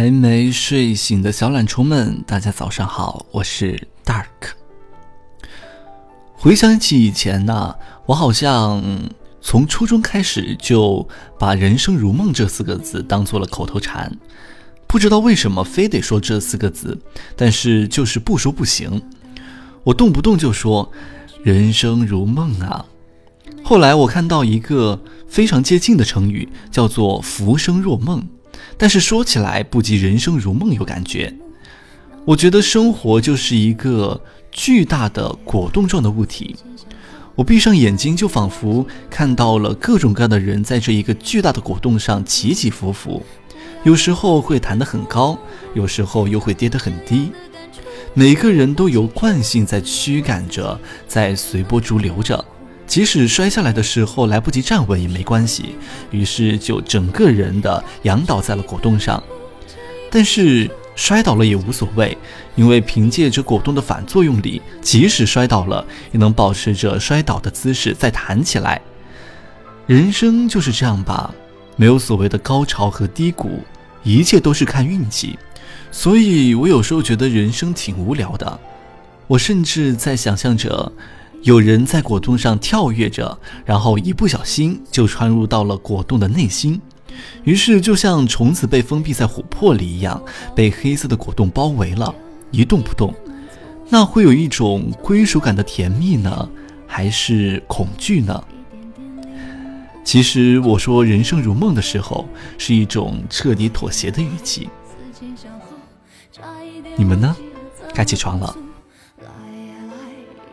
[0.00, 4.24] 还没睡醒的小懒虫们，大家早上好，我是 Dark。
[6.32, 7.74] 回想起以前呢，
[8.06, 8.82] 我好像
[9.42, 11.06] 从初中开始就
[11.38, 14.10] 把“人生如梦”这四个字当做了口头禅，
[14.86, 16.98] 不知道为什么非得说这四个字，
[17.36, 19.02] 但是就是不说不行。
[19.84, 20.90] 我动不动就说
[21.44, 22.86] “人生如梦”啊。
[23.62, 24.98] 后来我看到一个
[25.28, 28.26] 非常接近的成语，叫做“浮生若梦”。
[28.76, 31.34] 但是说起来不及人生如梦有感觉。
[32.24, 34.22] 我觉得生活就是一个
[34.52, 36.54] 巨大的果冻状的物体，
[37.34, 43.22] 我闭上眼睛就仿佛看到了各种各样的人在这一个巨大的果冻上起起伏伏，
[43.84, 45.38] 有时候会弹得很高，
[45.74, 47.30] 有时候又会跌得很低。
[48.12, 52.44] 每个人都由惯性在驱赶着，在随波逐流着。
[52.90, 55.76] 即使摔下来的时候来不及站稳也没关系，
[56.10, 59.22] 于是就整个人的仰倒在了果冻上。
[60.10, 62.18] 但是摔倒了也无所谓，
[62.56, 68.82] 因为凭借着果冻的反作用力，即使摔倒了也能保持着摔倒的姿势再弹起来。
[69.86, 71.32] 人生就是这样吧，
[71.76, 73.62] 没有所谓的高潮和低谷，
[74.02, 75.38] 一切都是看运气。
[75.92, 78.58] 所以我有时候觉得人生挺无聊的，
[79.28, 80.90] 我甚至在想象着。
[81.42, 86.80] 有人在果冻上跳跃着，然后一不小心就穿入到了果冻的内心，
[87.44, 90.22] 于是就像虫子被封闭在琥珀里一样，
[90.54, 92.14] 被黑色的果冻包围了，
[92.50, 93.14] 一动不动。
[93.88, 96.48] 那会有一种归属感的甜蜜呢，
[96.86, 98.44] 还是恐惧呢？
[100.04, 104.68] 其实我说人生如梦的时候，是一种彻底妥协的语气。
[106.96, 107.34] 你们呢？
[107.94, 108.54] 该起床了。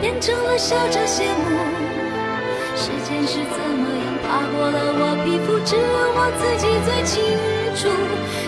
[0.00, 1.44] 变成了笑着谢幕，
[2.74, 5.82] 时间是怎么样爬过了我皮肤，只有
[6.16, 7.20] 我自己最清
[7.76, 7.86] 楚。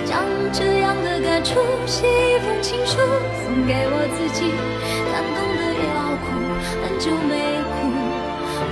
[0.07, 2.97] 将这样的感触写一封情书，
[3.45, 4.49] 送给我自己，
[5.13, 6.33] 感动的要哭，
[6.81, 7.37] 很久没
[7.69, 7.73] 哭，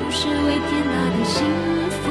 [0.01, 1.45] 不是为天大的幸
[2.01, 2.03] 福。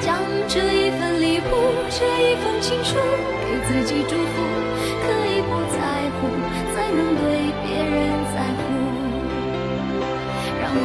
[0.00, 1.52] 将这一份礼物，
[1.90, 2.94] 这一封情书，
[3.42, 4.34] 给自己祝福，